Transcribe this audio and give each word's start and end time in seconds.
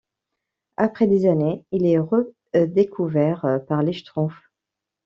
Après 0.77 1.05
des 1.05 1.27
années, 1.27 1.63
il 1.71 1.85
est 1.85 1.99
redécouvert 1.99 3.59
par 3.67 3.83
les 3.83 3.93
Schtroumpfs. 3.93 4.49